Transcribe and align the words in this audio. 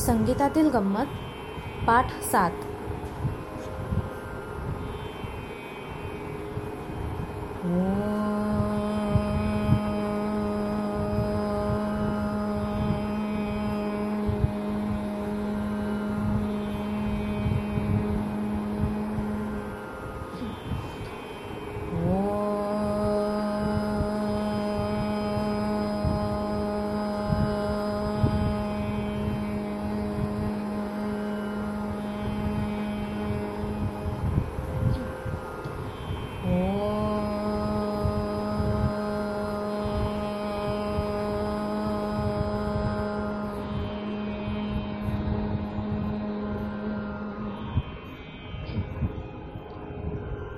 संगीतातील 0.00 0.68
गंमत 0.68 1.06
पाठ 1.86 2.12
सात. 2.22 2.50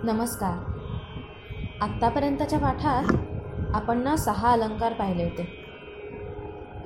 नमस्कार. 0.04 0.58
आत्तापर्यंतच्या 1.80 2.58
पाठात 2.58 3.04
आपण 3.74 3.98
ना 3.98 4.16
सहा 4.16 4.52
अलंकार 4.52 4.92
पाहिले 4.92 5.24
होते. 5.24 5.42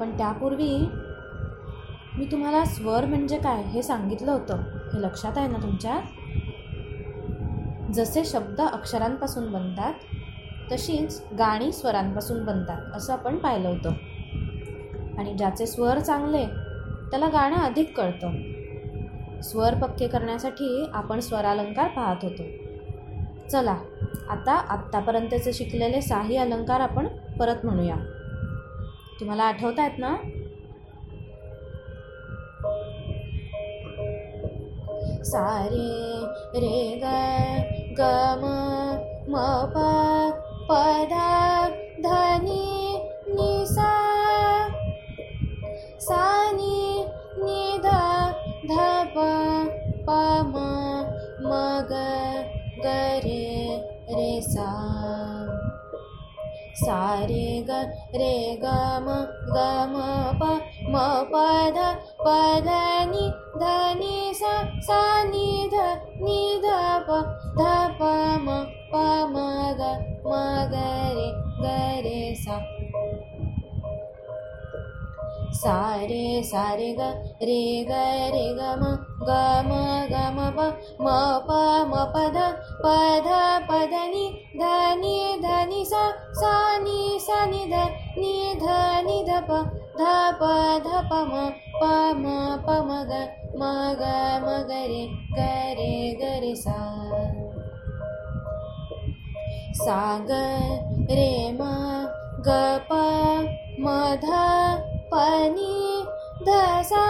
पण 0.01 0.19
त्यापूर्वी 0.19 0.89
मी 2.19 2.25
तुम्हाला 2.33 2.65
स्वर 2.65 3.05
म्हणजे 3.05 3.39
काय 3.39 3.63
हे 3.63 3.83
सांगितलं 3.83 4.33
होतं 4.33 4.57
हे 4.95 5.03
लक्षात 5.03 5.39
आहे 5.39 5.49
ना 5.49 5.59
तुमच्या? 5.63 6.01
जसे 7.93 8.25
शब्द 8.25 8.61
अक्षरांपासून 8.61 9.53
बनतात 9.53 9.95
तशीच 10.73 11.23
गाणी 11.39 11.73
स्वरांपासून 11.73 12.45
बनतात 12.45 12.83
असं 12.95 13.13
आपण 13.13 13.37
पाहिलं 13.37 13.69
होतं. 13.69 13.93
आणि 15.19 15.35
ज्याचे 15.35 15.67
स्वर 15.67 15.99
चांगले 15.99 16.47
त्याला 17.11 17.29
गाणं 17.29 17.57
अधिक 17.57 18.01
कळतं. 18.01 18.33
स्वर 19.41 19.75
पक्के 19.75 20.09
करण्यासाठी 20.09 20.91
आपण 20.95 21.21
स्वरालंकार 21.21 21.89
पाहत 21.89 22.17
होतो. 22.23 22.43
चला 23.51 23.77
आता 24.31 24.53
आत्तापर्यंतचे 24.69 25.53
शिकलेले 25.53 26.01
साही 26.03 26.37
अलंकार 26.37 26.81
आपण 26.81 27.07
परत 27.39 27.65
म्हणूया. 27.65 27.97
तुम्हाला 29.21 29.45
आठवत 29.45 29.79
आहेत 29.79 29.99
ना? 29.99 30.15
सारे 35.25 35.87
रे 36.61 36.81
ग 37.03 37.07
ग 37.99 38.03
म 38.43 38.45
म 39.29 39.37
प 39.75 39.79
प 40.69 40.75
धनी 42.05 42.99
निसा 43.29 43.93
सा 46.01 46.23
नि 46.53 47.79
ध 47.85 47.89
ध 48.69 48.79
प 49.15 49.27
प 50.07 50.11
म 50.47 50.56
रे 53.25 53.45
रे 54.17 54.41
सा 54.43 54.69
सा 56.81 56.99
रे 57.25 57.47
ग 57.69 57.71
रे 58.21 58.35
ग 58.63 58.73
म 59.05 59.09
ग 59.55 59.59
म 59.93 59.97
प 60.41 60.43
म 60.93 60.95
प 61.33 61.45
ध 61.77 61.87
प 62.25 62.35
ध 62.67 62.69
नि 63.13 63.25
ध 63.61 63.73
नि 64.01 64.17
सा 64.41 64.55
सा 64.89 65.01
नि 65.31 65.49
ध 65.73 65.87
नि 66.23 66.41
ध 66.65 66.77
प 67.09 67.21
ध 67.59 67.63
प 67.99 68.13
म 68.47 68.63
प 68.93 69.05
म 69.33 69.37
ग 69.81 69.83
म 70.27 70.33
ग 70.73 70.87
रे 71.17 71.29
ग 71.63 71.77
रे 72.07 72.35
सा। 72.45 72.61
सा 75.57 75.77
रे 76.11 76.43
सा 76.43 76.63
रे 76.75 76.93
ग 76.99 77.03
रे 77.49 77.63
ग 77.89 77.93
रे 78.35 78.47
ग 78.59 78.61
म 78.81 78.85
ग 79.29 79.31
म 79.69 79.73
ग 80.13 80.15
म 80.37 80.41
प 80.57 80.61
म 81.01 81.07
प 81.49 81.51
म 81.91 82.05
प 82.15 82.16
पध 82.87 83.29
प 83.69 83.77
ध 83.93 84.07
प 84.59 85.69
नि 85.69 85.85
सा 85.85 86.53
नि 86.79 87.19
सा 87.21 87.39
नि 87.47 87.63
ध 87.71 87.79
नि 88.19 88.35
ध 88.61 88.67
नि 89.07 89.17
ध 89.29 89.41
प 89.49 89.59
ध 89.99 90.03
प 90.41 90.51
ध 90.85 90.93
प 91.11 91.23
म 91.31 91.35
प 91.81 91.89
म 92.17 92.27
प 92.67 92.77
म 92.89 93.01
ग 93.11 93.13
म 93.59 93.63
ग 94.01 94.13
म 94.45 94.53
ग 94.69 94.79
रे 94.91 95.03
ग 95.37 95.49
रे 95.79 95.91
ग 96.21 96.31
रे 96.43 96.55
सा. 96.55 96.79
सा 99.81 99.99
ग 100.29 100.31
रे 101.11 101.33
म 101.53 101.63
ग 102.47 102.49
प 102.91 103.01
म 103.81 103.97
ध 104.23 104.31
प 105.11 105.25
नि 105.57 105.75
ध 106.47 106.63
सा 106.83 107.07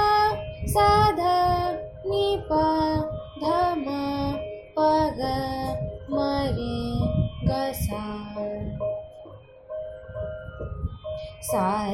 सा 0.67 0.89
ध 1.13 1.21
नि 2.07 2.27
प 2.51 2.65
ध 3.43 3.45
म 3.87 4.36
प 4.87 4.91
ग 5.19 5.23
म 6.11 6.17
रे 6.57 6.75
ग 7.49 7.51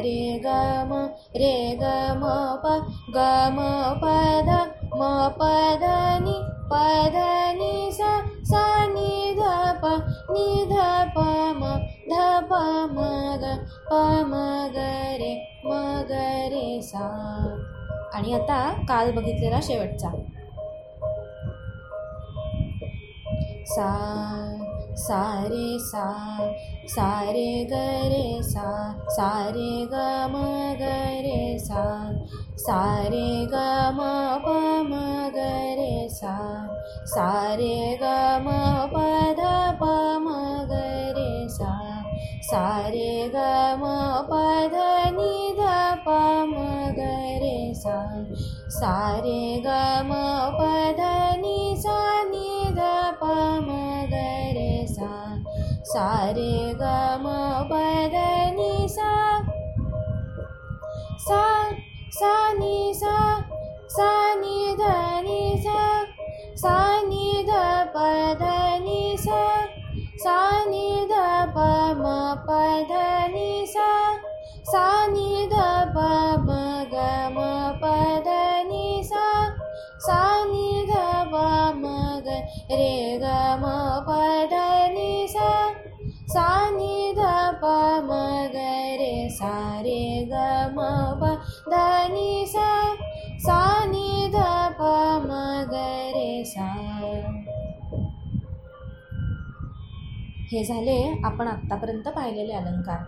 रे 0.05 0.39
ग 0.45 0.49
म 0.91 0.93
रे 1.37 1.55
ग 1.81 1.85
म 2.21 2.25
प 2.63 2.67
ग 3.15 3.19
म 3.57 3.61
प 4.03 4.05
ध 4.49 4.51
म 4.99 5.03
प 5.39 5.49
ध 5.83 5.85
नि 6.25 6.37
प 6.73 6.81
ध 7.15 7.17
नि 7.59 7.73
सा 7.93 8.11
सा 8.51 8.65
नि 8.87 9.13
ध 9.39 9.43
प 9.83 9.95
नि 10.31 10.47
ध 10.73 10.75
प 11.17 11.27
म 11.61 11.73
ध 12.11 12.21
प 12.51 12.61
म 12.97 12.99
ग 13.43 13.55
प 13.89 14.03
म 14.33 14.43
ग 14.75 14.91
रे 15.23 15.33
म 15.65 15.81
ग 16.11 16.21
रे 16.53 16.81
सा. 16.83 17.09
आणि 18.15 18.33
आता 18.35 18.61
काल 18.89 19.11
बघितलेला 19.11 19.61
शेवटचा. 19.63 20.11
सा 23.75 23.91
सा 25.03 25.21
रे 25.51 25.79
सा 25.81 26.07
सा 26.95 27.09
रे 27.35 27.53
ग 27.71 27.79
रे 28.13 28.27
सा 28.49 28.69
सा 29.17 29.29
रे 29.55 29.71
ग 29.93 30.03
म 30.33 30.43
ग 30.81 30.91
रे 31.27 31.59
सा 31.67 31.85
सा 32.65 32.81
रे 33.15 33.31
ग 33.53 33.63
म 33.97 34.01
प 34.45 34.57
म 34.89 34.93
ग 35.37 35.47
रे 35.79 35.95
सा 36.19 36.35
सा 37.13 37.35
रे 37.61 37.81
ग 37.95 38.07
म 38.35 38.37
प 38.93 39.03
ध 39.39 39.41
प 39.81 39.89
म 40.15 40.27
ग 40.73 40.73
रे 41.09 41.29
सा 41.45 41.69
सा 42.41 42.55
रे 42.95 43.15
ग 43.35 43.49
म 43.71 43.73
प 44.29 44.43
ध 44.73 44.83
नि 45.09 45.29
ध 45.57 45.73
प 46.07 46.09
सारे 55.93 56.53
गम 56.81 57.25
बदनी 57.71 58.89
सा 58.89 59.11
सा 61.25 61.43
सा 62.19 62.33
नी 62.53 62.95
सा 62.95 63.17
सा 63.97 64.09
नी 64.35 64.75
ध 64.79 64.93
नी 65.27 65.43
सा 65.65 65.83
सा 66.63 66.77
नी 67.09 67.27
ध 67.49 67.61
प 67.97 68.07
ध 68.41 68.55
नी 68.87 69.17
सा 69.25 69.43
सा 70.25 70.39
नी 70.71 70.89
ध 71.13 71.21
प 71.57 71.69
म 72.01 72.17
प 72.49 72.59
ध 72.93 73.05
नी 73.35 73.67
सा 73.75 73.91
सा 74.73 74.87
नी 75.13 75.47
ध 75.53 75.69
प 75.97 76.09
म 76.47 76.59
ग 76.95 77.07
म 77.37 77.47
प 77.85 77.95
ध 78.29 78.41
नी 78.73 79.03
सा 79.13 79.29
सा 80.07 80.23
नी 80.53 80.69
ध 80.91 81.05
प 81.35 81.47
म 81.83 81.97
ग 82.27 82.41
रे 82.81 82.93
ग 83.25 83.37
म 83.65 83.77
प 84.09 84.21
ध 84.53 84.62
रे 89.43 89.49
सा 89.49 89.81
रे 89.81 90.25
ग 90.25 90.35
म 90.75 90.83
प 91.21 91.29
ध 91.71 91.75
नि 92.11 92.47
सा 92.47 92.95
सा 93.39 93.85
नि 93.85 94.31
ध 94.31 94.37
प 94.79 94.83
म 95.23 95.31
ग 95.63 95.75
रे 96.15 96.45
सा. 96.45 96.67
हे 100.53 100.65
झाले 100.65 101.23
आपण 101.25 101.49
आत्तापर्यंत 101.49 102.09
पाहिलेले 102.09 102.53
अलंकार. 102.53 103.03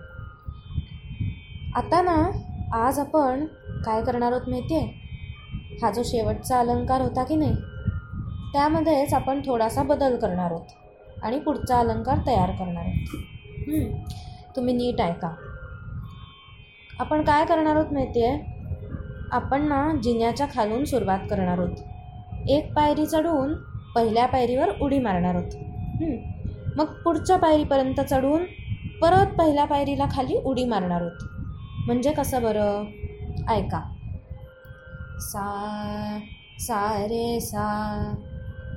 आता 1.75 2.03
ना 2.03 2.31
आज 2.73 2.99
आपण 2.99 3.47
काय 3.85 4.03
करणार 4.03 4.33
आहोत 4.33 4.49
माहिती 4.49 4.77
आहे 4.77 5.79
हा 5.83 5.91
जो 5.91 6.03
शेवटचा 6.03 6.61
अलंकार 6.61 7.01
होता 7.01 7.25
की 7.25 7.37
नाही 7.37 7.55
त्यामध्येच 8.53 9.15
आपण 9.15 9.41
थोडासा 9.47 9.83
बदल 9.83 10.17
करणार 10.17 10.51
आहोत 10.51 11.23
आणि 11.23 11.39
पुढचा 11.39 11.79
अलंकार 11.79 12.19
तयार 12.27 12.51
करणार 12.51 12.85
आहोत. 12.85 14.13
तुम्ही 14.57 14.75
नीट 14.75 15.01
ऐका. 15.01 15.35
आपण 17.01 17.23
काय 17.23 17.45
करणार 17.45 17.77
आहोत 17.77 17.93
माहिती 17.93 18.25
आहे 18.25 18.55
आपण 19.33 19.63
ना 19.63 19.93
जिन्याच्या 20.03 20.47
खालून 20.55 20.85
सुरुवात 20.85 21.19
करणार 21.31 21.59
आहोत. 21.59 21.77
एक 22.49 22.75
पायरी 22.75 23.07
चढून 23.07 23.55
पहिल्या 23.95 24.27
पायरीवर 24.27 24.71
उडी 24.81 24.99
मारणार 24.99 25.35
आहोत. 25.35 25.51
मग 26.77 26.85
पुढच्या 26.85 27.37
पायरीपर्यंत 27.37 28.01
चढून 28.01 28.45
परत 29.03 29.27
पहिल्या 29.27 29.65
पायरीला 29.65 30.07
खाली 30.13 30.37
उडी 30.45 30.65
मारणार 30.65 31.01
आहोत. 31.01 31.25
म्हणजे 31.87 32.13
कसं 32.13 32.43
बरं? 32.43 32.85
ऐका. 33.49 33.81
सा 35.21 36.19
सा 36.59 37.05
रे 37.05 37.41
सा. 37.41 37.67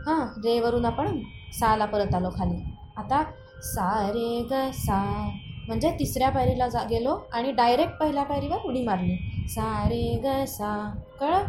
हां 0.05 0.41
रेवरून 0.45 0.85
आपण 0.85 1.19
साला 1.53 1.85
परत 1.85 2.15
आलो 2.15 2.29
खाली. 2.29 2.55
आता 2.97 3.23
सा 3.61 4.09
रे 4.09 4.47
ग 4.51 4.71
सा. 4.73 5.29
म्हणजे 5.67 5.91
तिसऱ्या 5.91 6.29
पायरीला 6.29 6.67
जा 6.67 6.83
गेलो 6.83 7.17
आणि 7.33 7.51
डायरेक्ट 7.51 7.93
पहिल्या 7.93 8.23
पायरीवर 8.23 8.57
उडी 8.65 8.83
मारली. 8.83 9.17
सा 9.49 9.85
रे 9.89 10.21
ग 10.23 10.43
सा 10.45 10.93
कळं 11.19 11.43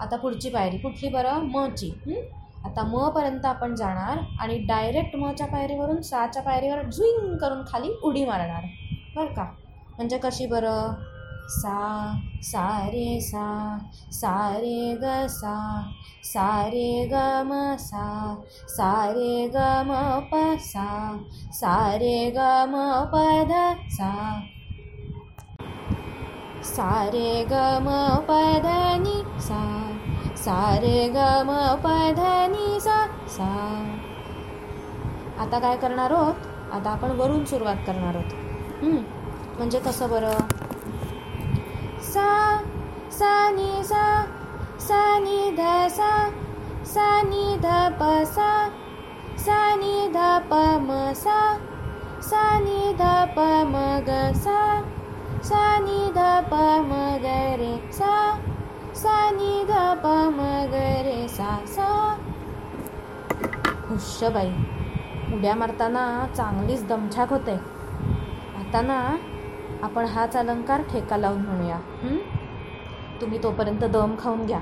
आता 0.00 0.16
पुढची 0.16 0.50
पायरी 0.50 0.78
कुठली 0.78 1.08
बरं? 1.08 1.42
मची 1.42 1.92
आता 2.64 2.82
मपर्यंत 2.82 3.44
आपण 3.44 3.74
जाणार 3.74 4.18
आणि 4.40 4.58
डायरेक्ट 4.58 5.16
मच्या 5.16 5.46
पायरीवरून 5.46 6.00
साच्या 6.02 6.42
पायरीवर 6.42 6.82
झुईंग 6.82 7.36
करून 7.36 7.62
खाली 7.68 7.92
उडी 8.02 8.24
मारणार. 8.24 8.64
बरं 9.16 9.26
का? 9.26 9.42
म्हणजे 9.96 10.18
कशी 10.18 10.46
बरं? 10.46 10.92
सा 11.48 11.78
सा 12.42 12.66
रे 12.88 13.20
सा 13.20 13.46
सा 14.12 14.34
रे 14.58 14.96
ग 15.02 15.26
सा 15.28 15.56
सा 16.24 16.46
रे 16.66 17.06
ग 17.12 17.14
म 17.46 17.76
सा 17.76 18.06
सा 18.68 18.90
रे 19.10 19.48
ग 19.54 19.56
म 19.88 19.92
प 20.32 20.58
सा 20.62 20.88
सा 21.52 21.76
रे 21.96 22.16
ग 22.30 22.38
म 22.68 22.82
प 23.12 23.22
ध 23.50 23.90
सा. 23.90 24.12
सा 26.64 26.88
रे 27.08 27.44
ग 27.50 27.52
म 27.82 27.88
प 28.28 28.36
ध 28.62 28.72
नि 29.02 29.14
सा 29.40 29.60
सा 30.36 30.58
रे 30.78 31.08
ग 31.08 31.18
म 31.46 31.56
प 31.84 31.94
ध 32.16 32.20
नि 32.50 32.80
सा 32.80 32.98
सा. 33.28 33.50
आता 35.38 35.58
काय 35.58 35.76
करणार 35.76 36.10
आहोत? 36.10 36.34
आता 36.72 36.90
आपण 36.90 37.10
वरून 37.10 37.44
सुरुवात 37.44 37.76
करणार 37.86 38.14
आहोत. 38.14 38.34
म्हणजे 39.58 39.78
कसं 39.78 40.10
बरं? 40.10 40.55
सा 42.12 42.30
सा 43.10 43.50
नि 43.50 43.70
सा 43.84 44.04
सा 44.78 45.18
नि 45.18 45.38
ध 45.58 45.88
सा 45.88 46.10
सा 46.84 47.06
नि 47.22 47.44
ध 47.64 47.76
प 48.00 48.10
सा 48.34 48.50
सा 49.44 49.58
नि 49.76 49.96
ध 50.14 50.26
प 50.50 50.60
म 50.82 51.12
सा 51.14 51.38
सा 52.20 52.42
नि 52.58 52.80
ध 52.98 53.02
प 53.36 53.46
म 53.72 53.74
ग 54.08 54.10
सा 54.34 54.60
सा 55.42 55.62
नि 55.78 55.98
ध 56.16 56.18
प 56.50 56.60
म 56.88 56.92
ग 57.24 57.34
रे 57.60 57.74
सा 57.92 58.14
सा 58.94 59.16
नि 59.30 59.52
ध 59.68 59.82
प 60.02 60.14
म 60.36 60.40
ग 60.72 60.82
रे 61.06 61.28
सा 61.28 61.50
सा. 61.66 61.88
हुश 63.88 64.18
बाई. 64.34 64.50
उड्या 65.34 65.54
मारताना 65.54 66.04
चांगलीच 66.36 66.82
दमछाक 66.88 67.30
होते. 67.30 67.56
आता 68.60 68.80
ना 68.82 68.98
आपण 69.82 70.04
हाच 70.04 70.36
अलंकार 70.36 70.82
ठेका 70.82 71.16
लावून 71.16 71.40
म्हणूया. 71.40 71.78
तुम्ही 73.20 73.42
तोपर्यंत 73.42 73.84
दम 73.84 74.14
खाऊन 74.18 74.46
घ्या. 74.46 74.60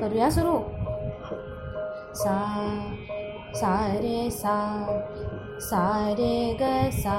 करूया 0.00 0.30
सुरू? 0.30 0.58
सा 2.14 2.36
सा 3.54 3.76
रे 4.02 4.30
सा 4.30 4.56
सा 5.60 5.84
रे 6.18 6.56
ग 6.60 6.90
सा 6.90 7.18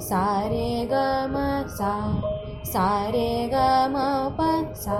सा 0.00 0.24
रे 0.48 0.86
ग 0.92 0.94
म 1.30 1.66
सा 1.68 1.92
सा 2.64 2.86
रे 3.10 3.48
ग 3.52 3.56
म 3.94 3.96
प 4.38 4.48
सा 4.74 4.98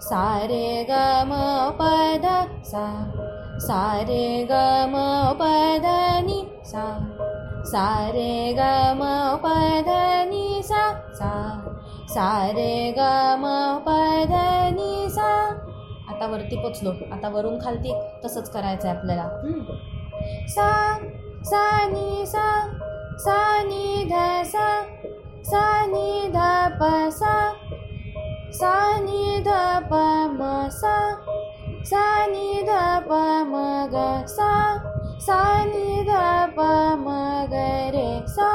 सा 0.00 0.24
रे 0.44 0.84
ग 0.90 0.92
म 1.26 1.32
प 1.78 1.90
द 2.24 2.62
सा. 2.64 2.84
सा 3.60 4.02
रे 4.02 4.46
ग 4.50 4.52
म 4.92 4.96
प 5.40 5.42
ध 5.82 5.86
नि 6.26 6.38
सा 6.66 6.84
सा 7.64 7.86
रे 8.10 8.52
ग 8.52 8.60
म 8.98 9.02
प 9.42 9.46
ध 9.86 9.90
नि 10.30 10.62
सा 10.62 10.82
सा 11.14 11.30
सा 12.14 12.26
रे 12.56 12.92
ग 12.98 13.00
म 13.42 13.44
प 13.86 13.88
ध 14.30 14.34
नि 14.76 15.08
सा. 15.10 15.30
आता 16.08 16.26
वरती 16.26 16.56
पोचलो. 16.56 16.90
आता 17.12 17.28
वरून 17.28 17.58
खालती 17.60 17.92
तसंच 18.24 18.50
करायचं 18.50 18.88
आहे 18.88 18.98
आपल्याला 18.98 19.28
सा 20.48 20.98
सा 21.44 21.86
नि 21.86 22.26
सा 22.26 22.48
सा 23.18 23.62
नि 23.62 24.04
ध 24.10 24.42
सा 24.44 24.68
सा 25.44 25.86
नि 25.86 26.28
ध 26.34 26.38
प 26.80 27.10
सा 27.10 27.36
सा 28.52 28.98
नि 28.98 29.42
ध 29.46 29.48
प 29.90 29.94
म 30.38 30.68
सा. 30.70 31.23
सा 31.90 32.04
नि 32.26 32.62
ध 32.68 32.76
प 33.08 33.16
म 33.48 33.62
ग 33.92 34.02
सा 34.26 34.52
सा 35.20 35.40
नि 35.64 36.02
ध 36.08 36.20
प 36.56 36.68
म 36.98 37.08
ग 37.50 37.64
रे 37.94 38.08
सा 38.28 38.50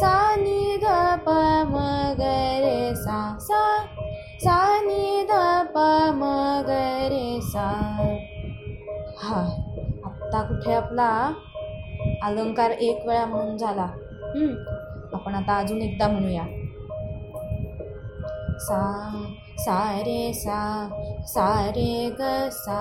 सा 0.00 0.14
नि 0.36 0.78
ध 0.82 0.94
प 1.26 1.36
म 1.72 1.84
ग 2.18 2.32
रे 2.64 2.94
सा 2.94 3.18
सा 3.40 3.62
सा 4.44 4.58
नि 4.80 5.04
ध 5.30 5.38
प 5.74 5.84
म 6.20 6.32
ग 6.68 6.80
रे 7.12 7.40
सा 7.42 7.68
हा 9.22 9.40
आत्ता 10.06 10.42
कुठे 10.42 10.74
आपला 10.74 11.10
अलंकार 12.22 12.70
एक 12.70 13.06
वेळा 13.06 13.24
म्हणून 13.26 13.56
झाला. 13.56 13.86
आपण 15.14 15.34
आता 15.34 15.56
अजून 15.58 15.82
एकदा 15.82 16.08
म्हणूया. 16.08 16.44
सा 18.60 18.80
सा 19.58 19.78
रे 20.06 20.32
सा 20.34 20.60
सा 21.26 21.48
रे 21.70 22.10
ग 22.20 22.22
सा 22.50 22.80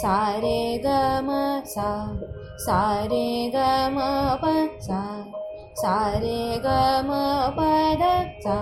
सा 0.00 0.16
रे 0.42 0.60
ग 0.84 0.88
म 1.26 1.30
सा 1.72 1.88
सा 2.64 2.78
रे 3.12 3.26
ग 3.54 3.64
म 3.94 3.98
प 4.42 4.52
सा 4.86 5.00
सा 5.82 5.94
रे 6.22 6.40
ग 6.64 6.66
म 7.08 7.18
प 7.56 7.66
द 8.00 8.04
सा 8.44 8.56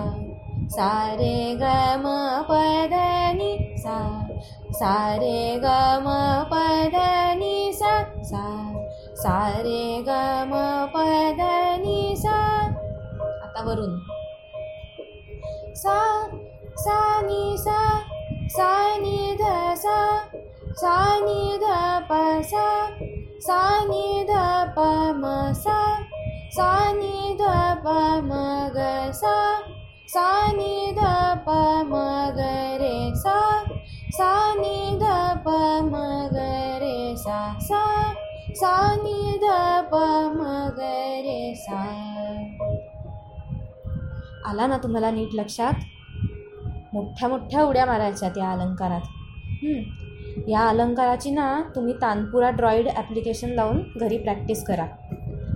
सा 0.76 0.90
रे 1.20 1.36
ग 1.60 1.64
म 2.02 2.06
प 2.48 2.58
द 2.92 2.94
नि 3.38 3.52
सा 3.84 3.98
सा 4.80 4.94
रे 5.16 5.40
ग 5.64 5.66
म 6.04 6.18
प 6.50 6.54
द 6.94 7.06
नि 7.40 7.72
सा 7.80 7.94
सा 8.30 8.44
सा 9.22 9.38
रे 9.66 10.02
ग 10.08 10.10
म 10.50 10.54
प 10.94 11.06
द 11.38 11.42
नि 11.86 12.16
सा. 12.16 12.36
आता 13.44 13.62
वरून. 13.62 13.98
सा 15.74 15.98
सा 16.84 16.98
नि 17.22 17.56
सा 17.58 18.07
सा 18.56 18.68
ध 18.98 19.74
सा 19.76 19.98
सा 20.80 20.96
ध 21.62 21.66
प 22.10 22.18
सा 22.50 22.66
सा 23.46 23.58
ध 24.28 24.36
प 24.76 24.84
म 25.16 25.52
सा 25.54 25.80
सा 26.56 26.68
नि 26.92 27.36
ध 27.40 27.50
प 27.84 27.96
म 28.24 28.30
ग 28.76 28.86
सा 29.12 29.34
सा 30.08 30.28
नि 30.52 30.94
ध 30.96 31.10
प 31.46 31.56
म 31.90 31.92
ग 32.36 32.46
रे 32.82 32.94
सा 33.16 33.36
सा 34.18 34.30
नि 34.54 34.78
ध 35.00 35.12
प 35.44 35.58
म 35.90 36.06
ग 36.32 36.46
रे 36.84 36.96
सा 37.16 37.42
सा 37.68 37.84
सा 38.54 38.74
ध 38.96 39.52
प 39.92 40.02
म 40.38 40.40
ग 40.78 40.90
रे 41.26 41.54
सा 41.66 41.84
आला 44.48 44.66
ना 44.66 44.78
तुम्हाला 44.78 45.10
नीट 45.10 45.34
लक्षात? 45.34 45.97
मोठ्या 46.98 47.28
मोठ्या 47.28 47.62
उड्या 47.62 47.86
मारायच्या 47.86 48.28
त्या 48.28 48.50
अलंकारात. 48.50 49.00
या 50.48 50.60
अलंकाराची 50.60 51.30
ना 51.30 51.62
तुम्ही 51.76 51.94
तानपुरा 51.94 52.50
ड्रॉईड 52.50 52.88
ॲप्लिकेशन 52.88 53.50
लावून 53.50 53.82
घरी 54.00 54.18
प्रॅक्टिस 54.18 54.64
करा. 54.64 54.86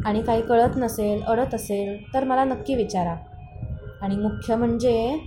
आणि 0.04 0.22
काही 0.22 0.42
कळत 0.42 0.76
नसेल 0.76 1.22
अडत 1.22 1.54
असेल 1.54 2.14
तर 2.14 2.24
मला 2.24 2.44
नक्की 2.44 2.74
विचारा. 2.74 3.14
आणि 4.02 4.16
मुख्य 4.16 4.56
म्हणजे 4.56 5.18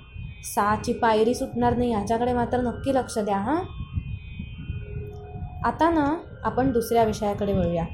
साची 0.43 0.93
पायरी 0.93 1.33
सुटणार 1.35 1.77
नाही 1.77 1.91
ह्याच्याकडे 1.91 2.33
मात्र 2.33 2.61
नक्की 2.61 2.93
लक्ष 2.93 3.17
द्या 3.19 3.37
हां. 3.37 3.57
आता 5.63 5.89
ना 5.89 6.15
आपण 6.43 6.71
दुसऱ्या 6.71 7.03
विषयाकडे 7.03 7.53
वळूया. 7.53 7.85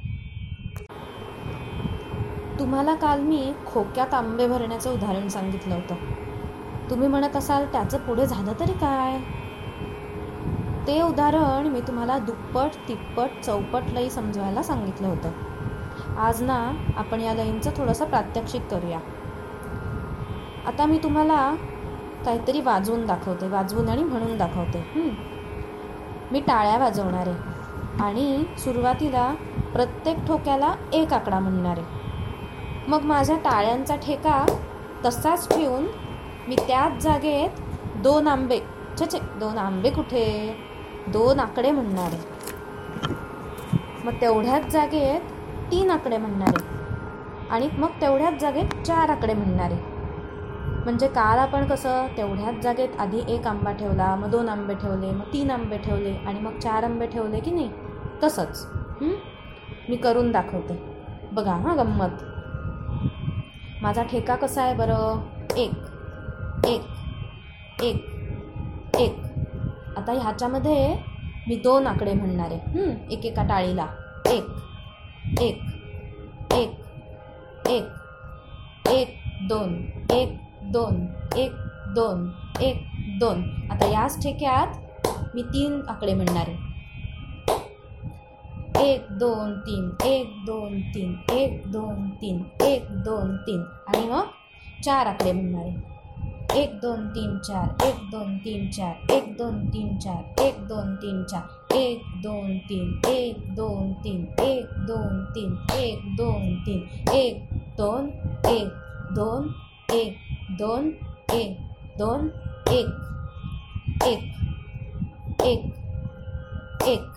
तुम्हाला 2.59 2.95
काल 2.95 3.19
मी 3.19 3.53
खोक्यात 3.65 4.13
आंबे 4.13 4.47
भरण्याचं 4.47 4.93
उदाहरण 4.93 5.27
सांगितलं 5.27 5.75
होतं. 5.75 5.95
तुम्ही 6.91 7.07
म्हणत 7.07 7.35
असाल 7.35 7.65
त्याचं 7.65 7.97
पुढे 7.97 8.25
झालं 8.25 8.53
तरी 8.59 8.71
काय? 8.71 9.17
ते 10.87 11.01
उदाहरण 11.01 11.67
मी 11.67 11.81
तुम्हाला 11.81 12.17
दुप्पट 12.17 12.87
तिप्पट 12.87 13.41
चौपट 13.43 13.81
लई 13.93 14.09
समजवायला 14.09 14.63
सांगितलं 14.63 15.07
होतं. 15.07 15.29
आज 16.17 16.41
ना 16.41 16.71
आपण 16.97 17.21
या 17.21 17.33
लईंचं 17.33 17.71
थोडंसं 17.77 18.05
प्रात्यक्षिक 18.05 18.67
करूया. 18.67 18.99
आता 20.67 20.85
मी 20.85 20.97
तुम्हाला 20.97 21.55
काहीतरी 22.25 22.61
वाजवून 22.61 23.05
दाखवते 23.05 23.47
वाजवून 23.47 23.89
आणि 23.89 24.03
म्हणून 24.03 24.37
दाखवते. 24.37 24.83
मी 26.31 26.39
टाळ्या 26.39 26.77
वाजवणार 26.77 27.27
आहे 27.27 28.03
आणि 28.03 28.43
सुरुवातीला 28.57 29.33
प्रत्येक 29.73 30.25
ठोक्याला 30.27 30.73
एक 30.93 31.13
आकडा 31.13 31.39
म्हणणार 31.39 31.77
आहे. 31.77 31.99
मग 32.87 33.01
माझ्या 33.01 33.37
टाळ्यांचा 33.37 33.95
ठेका 33.95 34.45
तसाच 35.05 35.49
ठेवून 35.49 35.85
मी 36.47 36.55
त्याच 36.55 37.03
जागेत 37.03 37.49
दोन 38.03 38.27
आंबे 38.27 38.59
छे 38.99 39.05
छे 39.05 39.19
दोन 39.39 39.57
आंबे 39.57 39.89
कुठे? 39.89 40.55
दोन 41.07 41.39
आकडे 41.39 41.71
म्हणणार. 41.71 42.13
आहे 42.13 42.39
मग 44.05 44.21
तेवढ्याच 44.21 44.71
जागेत 44.71 45.21
तीन 45.71 45.91
आकडे 45.91 46.17
म्हणणारे. 46.17 46.63
आणि 47.49 47.69
मग 47.77 47.89
तेवढ्याच 48.01 48.39
जागेत 48.41 48.85
चार 48.85 49.09
आकडे 49.09 49.33
म्हणणारे. 49.33 49.75
म्हणजे 50.83 51.07
काल 51.07 51.37
आपण 51.37 51.65
कसं 51.65 52.07
तेवढ्याच 52.17 52.63
जागेत 52.63 52.99
आधी 52.99 53.21
एक 53.27 53.47
आंबा 53.47 53.71
ठेवला 53.71 54.15
मग 54.15 54.29
दोन 54.29 54.49
आंबे 54.49 54.73
ठेवले 54.73 55.11
मग 55.11 55.33
तीन 55.33 55.51
आंबे 55.51 55.77
ठेवले 55.77 56.15
आणि 56.27 56.39
मग 56.39 56.59
चार 56.59 56.83
आंबे 56.83 57.05
ठेवले 57.05 57.39
की 57.39 57.51
नाही? 57.51 57.69
तसंच. 58.23 58.67
मी 59.89 59.95
करून 59.95 60.31
दाखवते. 60.31 60.79
बघा 61.31 61.53
हां 61.53 61.77
गंमत. 61.77 62.23
माझा 63.81 64.03
ठेका 64.03 64.35
कसा 64.35 64.63
आहे 64.63 64.73
बरं? 64.75 65.19
एक. 65.57 65.90
एक 66.67 67.83
एक 67.83 68.97
एक. 68.99 69.15
आता 69.97 70.11
ह्याच्यामध्ये 70.13 70.95
मी 71.47 71.55
दोन 71.55 71.87
आकडे 71.87 72.13
म्हणणार 72.13 72.51
आहे. 72.51 72.83
एकेका 73.13 73.43
टाळीला. 73.43 73.85
एक 74.25 75.39
एक 75.41 75.59
एक 76.53 77.69
एक 77.69 78.89
एक 78.89 79.17
दोन 79.49 79.75
एक 80.11 80.37
दोन 80.71 81.05
एक 81.37 81.51
दोन 81.95 82.29
एक 82.61 82.81
दोन. 83.19 83.43
आता 83.71 83.87
याच 83.87 84.21
ठेक्यात 84.23 85.07
मी 85.35 85.41
तीन 85.43 85.81
आकडे 85.89 86.13
म्हणणार 86.13 86.49
आहे. 86.49 86.69
एक 88.83 89.07
दोन 89.11 89.59
तीन 89.59 89.89
एक 90.05 90.33
दोन 90.45 90.79
तीन 90.95 91.15
एक 91.31 91.61
दोन 91.71 92.09
तीन 92.21 92.43
एक 92.65 92.85
दोन 93.03 93.35
तीन. 93.37 93.63
आणि 93.87 94.07
मग 94.07 94.27
चार 94.83 95.05
आकडे 95.05 95.31
म्हणणार 95.31 95.65
आहे. 95.65 95.75
एक 96.51 96.71
दोन 96.81 97.07
तीन 97.07 97.37
चार 97.39 97.85
एक 97.85 97.99
दोन 98.11 98.37
तीन 98.37 98.67
चार 98.69 99.11
एक 99.13 99.27
दोन 99.37 99.59
तीन 99.69 99.97
चार 99.97 100.41
एक 100.41 100.57
दोन 100.67 100.95
तीन 100.95 101.23
चार 101.23 101.75
एक 101.75 102.01
दोन 102.23 102.57
तीन 102.67 102.89
एक 103.09 103.37
दोन 103.55 103.93
तीन 104.03 104.25
एक 104.41 104.73
दोन 104.87 105.23
तीन 105.33 105.53
एक 105.75 106.01
दोन 106.17 106.55
तीन 106.65 107.13
एक 107.13 107.37
दोन 107.77 108.09
एक 108.47 108.73
दोन 109.13 109.53
एक 109.93 110.17
दोन 110.57 110.91
एक 111.33 111.57
दोन 111.97 112.29
एक 112.69 114.03
एक 114.03 115.45
एक 115.45 115.63
एक 116.87 117.09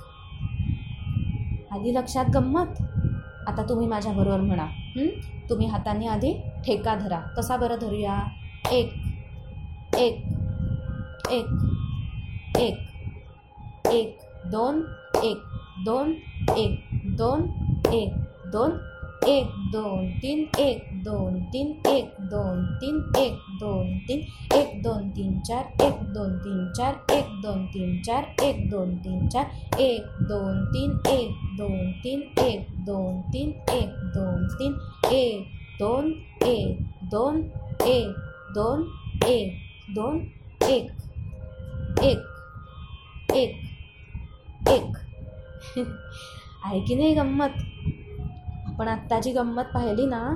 आधी 1.72 1.92
लक्षात 1.92 2.30
गंमत 2.30 2.82
आता 3.48 3.68
तुम्ही 3.68 3.86
माझ्याबरोबर 3.86 4.40
म्हणा 4.40 4.66
तुम्ही 5.50 5.66
हाताने 5.66 6.06
आधी 6.08 6.32
ठेका 6.66 6.94
धरा 6.94 7.18
कसा 7.36 7.56
बरं 7.56 7.78
धरूया 7.80 8.20
एक 8.72 8.92
एक 9.96 11.28
एक 11.32 11.46
एक 12.58 13.92
एक 13.92 14.18
दोन 14.50 14.80
एक 15.24 15.42
दोन 15.84 16.10
एक 16.58 17.16
दोन 17.16 17.42
एक 17.94 18.14
दोन 18.52 18.80
एक 19.28 19.52
दोन 19.72 20.08
तीन 20.20 20.40
एक 20.60 20.88
दोन 21.04 21.40
तीन 21.52 21.68
एक 21.88 22.16
दोन 22.30 22.64
तीन 22.80 22.96
एक 23.18 23.38
दोन 23.60 23.98
तीन 24.06 24.20
एक 24.58 24.82
दोन 24.82 25.10
तीन 25.10 25.40
चार 25.40 25.84
एक 25.84 26.02
दोन 26.14 26.38
तीन 26.38 26.70
चार 26.76 27.00
एक 27.12 27.30
दोन 27.42 27.66
तीन 27.66 28.00
चार 28.02 28.44
एक 28.44 28.68
दोन 28.70 28.96
तीन 28.96 29.28
चार 29.28 29.80
एक 29.80 30.06
दोन 30.28 30.64
तीन 30.72 30.90
एक 31.08 31.30
दोन 31.56 31.92
तीन 32.02 32.22
एक 32.44 32.66
दोन 32.86 33.20
तीन 33.32 33.52
एक 33.72 33.98
दोन 34.14 34.48
तीन 34.58 34.74
एक 35.12 35.46
दोन 35.78 36.14
एक 36.46 36.78
दोन 37.10 37.42
एक 37.86 38.16
दोन 38.54 38.88
एक 39.26 39.62
दोन 39.88 40.16
एक. 40.62 40.90
एक. 42.02 42.18
एक. 43.34 43.56
एक. 44.68 44.96
आहे 46.64 46.80
की 46.80 46.94
नाही 46.94 47.14
गंमत? 47.14 47.50
आपण 48.66 48.88
आत्ता 48.88 49.20
जी 49.20 49.32
गंमत 49.32 49.64
पाहिली 49.74 50.06
ना 50.06 50.34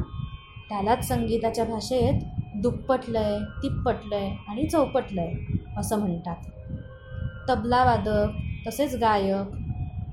त्यालाच 0.69 1.09
संगीताच्या 1.09 1.65
भाषेत 1.65 2.21
दुप्पटलंय 2.55 3.39
तिप्पटलंय 3.63 4.31
आणि 4.49 4.67
चौपटलंय 4.69 5.33
असं 5.77 5.99
म्हणतात. 5.99 6.37
तबला 7.49 7.85
वादक 7.85 8.31
तसेच 8.69 8.97
गायक 8.97 9.57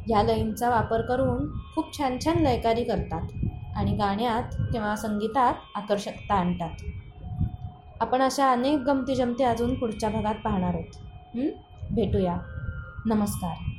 ह्या 0.08 0.24
लयींचा 0.24 0.70
वापर 0.70 1.02
करून 1.02 1.52
खूप 1.76 1.98
छान 1.98 2.18
छान 2.26 2.38
लयकारी 2.38 2.84
करतात 2.84 3.22
आणि 3.76 3.92
गाण्यात 3.92 4.44
किंवा 4.72 4.96
संगीतात 4.96 5.54
आकर्षकता 5.76 6.34
आणतात. 6.34 6.70
आपण 8.00 8.22
अशा 8.22 8.52
अनेक 8.52 8.80
गमती 8.80 9.16
जमती 9.16 9.44
अजून 9.44 9.76
पुढच्या 9.76 10.10
भागात 10.10 10.36
पाहणार 10.44 10.74
आहोत. 10.74 10.98
भेटूया. 11.92 12.38
नमस्कार. 13.06 13.75